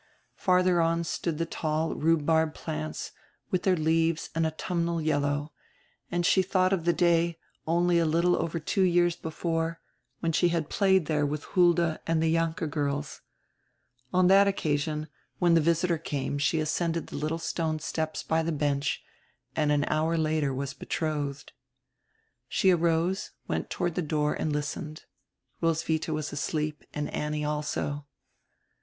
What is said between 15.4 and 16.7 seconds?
the visitor came she